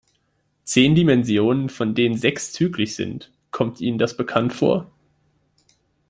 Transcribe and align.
Zehn 0.63 0.95
Dimensionen, 0.95 1.69
von 1.69 1.93
denen 1.93 2.17
sechs 2.17 2.53
zyklisch 2.53 2.95
sind, 2.95 3.31
kommt 3.51 3.79
Ihnen 3.81 3.99
das 3.99 4.17
bekannt 4.17 4.51
vor? 4.51 4.89